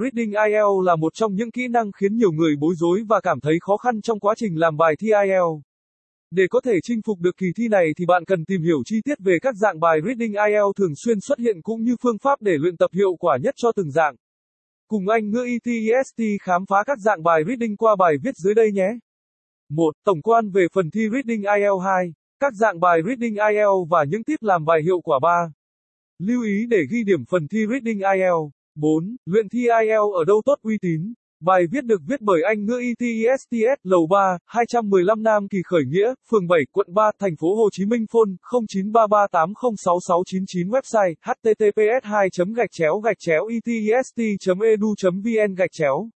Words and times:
Reading 0.00 0.30
IELTS 0.30 0.86
là 0.86 0.96
một 0.96 1.14
trong 1.14 1.34
những 1.34 1.50
kỹ 1.50 1.68
năng 1.68 1.92
khiến 1.92 2.16
nhiều 2.16 2.32
người 2.32 2.56
bối 2.60 2.74
rối 2.76 3.02
và 3.08 3.20
cảm 3.20 3.40
thấy 3.40 3.58
khó 3.60 3.76
khăn 3.76 4.00
trong 4.00 4.20
quá 4.20 4.34
trình 4.36 4.58
làm 4.58 4.76
bài 4.76 4.94
thi 4.98 5.08
IELTS. 5.08 5.62
Để 6.30 6.42
có 6.50 6.60
thể 6.64 6.72
chinh 6.82 7.00
phục 7.06 7.18
được 7.20 7.36
kỳ 7.36 7.46
thi 7.56 7.68
này 7.68 7.86
thì 7.96 8.06
bạn 8.06 8.24
cần 8.24 8.44
tìm 8.44 8.62
hiểu 8.62 8.82
chi 8.84 8.96
tiết 9.04 9.18
về 9.18 9.38
các 9.42 9.54
dạng 9.56 9.80
bài 9.80 9.98
Reading 10.06 10.32
IELTS 10.32 10.76
thường 10.76 10.94
xuyên 10.96 11.20
xuất 11.20 11.38
hiện 11.38 11.62
cũng 11.62 11.82
như 11.82 11.96
phương 12.02 12.18
pháp 12.18 12.42
để 12.42 12.52
luyện 12.58 12.76
tập 12.76 12.90
hiệu 12.94 13.16
quả 13.18 13.38
nhất 13.42 13.54
cho 13.56 13.72
từng 13.76 13.90
dạng. 13.90 14.14
Cùng 14.88 15.08
Anh 15.08 15.30
ngữ 15.30 15.46
ETEST 15.46 16.20
khám 16.42 16.66
phá 16.66 16.84
các 16.86 16.98
dạng 16.98 17.22
bài 17.22 17.42
Reading 17.46 17.76
qua 17.76 17.96
bài 17.96 18.14
viết 18.22 18.36
dưới 18.36 18.54
đây 18.54 18.72
nhé. 18.72 18.88
1. 19.68 19.92
Tổng 20.04 20.22
quan 20.22 20.50
về 20.50 20.66
phần 20.72 20.90
thi 20.90 21.00
Reading 21.12 21.42
IELTS 21.42 21.84
2. 21.84 22.12
Các 22.40 22.52
dạng 22.54 22.80
bài 22.80 23.00
Reading 23.06 23.34
IELTS 23.34 23.88
và 23.90 24.04
những 24.04 24.24
tip 24.24 24.42
làm 24.42 24.64
bài 24.64 24.80
hiệu 24.82 25.00
quả 25.00 25.18
3. 25.22 25.52
Lưu 26.18 26.42
ý 26.42 26.66
để 26.68 26.78
ghi 26.90 27.04
điểm 27.04 27.24
phần 27.30 27.48
thi 27.48 27.58
Reading 27.70 27.98
IELTS. 27.98 28.57
4. 28.78 29.16
Luyện 29.26 29.48
thi 29.48 29.58
IELTS 29.58 30.14
ở 30.14 30.24
đâu 30.24 30.42
tốt 30.44 30.58
uy 30.62 30.78
tín. 30.82 31.14
Bài 31.40 31.62
viết 31.72 31.84
được 31.84 32.00
viết 32.06 32.20
bởi 32.20 32.42
Anh 32.42 32.64
ngữ 32.64 32.78
ITESTS 32.78 33.80
lầu 33.82 34.06
3, 34.10 34.38
215 34.46 35.22
Nam 35.22 35.48
Kỳ 35.48 35.58
Khởi 35.64 35.82
Nghĩa, 35.86 36.14
phường 36.30 36.46
7, 36.46 36.60
quận 36.72 36.94
3, 36.94 37.10
thành 37.18 37.36
phố 37.40 37.54
Hồ 37.54 37.68
Chí 37.72 37.86
Minh 37.86 38.06
phone 38.12 38.30
0933806699 38.72 40.68
website 40.68 41.14
https 41.22 42.02
2 42.02 42.28
gạch 42.56 42.70
chéo 42.72 43.00
gạch 43.00 43.18
chéo 43.18 43.46
itest 43.46 44.16
edu 44.16 44.94
vn 45.24 45.54
gạch 45.54 45.72
chéo 45.72 46.10